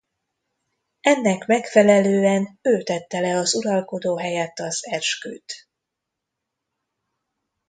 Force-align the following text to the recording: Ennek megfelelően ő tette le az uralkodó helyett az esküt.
Ennek 1.01 1.45
megfelelően 1.45 2.59
ő 2.61 2.83
tette 2.83 3.19
le 3.19 3.35
az 3.37 3.55
uralkodó 3.55 4.17
helyett 4.17 4.59
az 4.59 4.79
esküt. 4.87 5.53